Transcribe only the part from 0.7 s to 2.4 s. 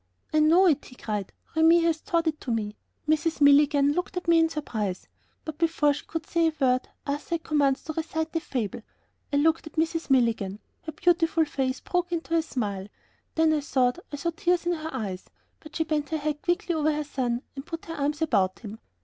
he cried. "Remi has taught